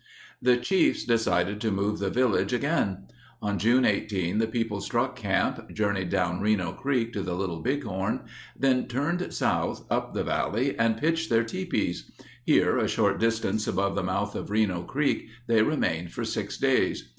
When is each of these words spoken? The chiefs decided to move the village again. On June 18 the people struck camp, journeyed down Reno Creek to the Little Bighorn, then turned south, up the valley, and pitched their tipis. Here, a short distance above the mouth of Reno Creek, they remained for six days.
The 0.41 0.57
chiefs 0.57 1.03
decided 1.05 1.61
to 1.61 1.69
move 1.69 1.99
the 1.99 2.09
village 2.09 2.53
again. 2.53 3.03
On 3.39 3.59
June 3.59 3.85
18 3.85 4.39
the 4.39 4.47
people 4.47 4.81
struck 4.81 5.15
camp, 5.15 5.71
journeyed 5.75 6.09
down 6.09 6.41
Reno 6.41 6.71
Creek 6.71 7.13
to 7.13 7.21
the 7.21 7.35
Little 7.35 7.59
Bighorn, 7.61 8.21
then 8.57 8.87
turned 8.87 9.31
south, 9.31 9.85
up 9.91 10.15
the 10.15 10.23
valley, 10.23 10.75
and 10.75 10.97
pitched 10.97 11.29
their 11.29 11.43
tipis. 11.43 12.09
Here, 12.43 12.79
a 12.79 12.87
short 12.87 13.19
distance 13.19 13.67
above 13.67 13.93
the 13.93 14.01
mouth 14.01 14.33
of 14.33 14.49
Reno 14.49 14.81
Creek, 14.81 15.27
they 15.45 15.61
remained 15.61 16.13
for 16.13 16.25
six 16.25 16.57
days. 16.57 17.07